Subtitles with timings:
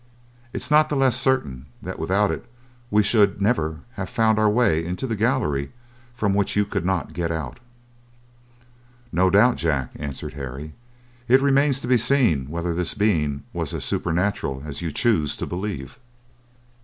[0.51, 2.47] It's not the less certain that without it
[2.89, 5.71] we should never have found our way into the gallery,
[6.15, 7.59] from which you could not get out."
[9.11, 10.73] "No doubt, Jack," answered Harry.
[11.27, 15.45] "It remains to be seen whether this being was as supernatural as you choose to
[15.45, 15.99] believe."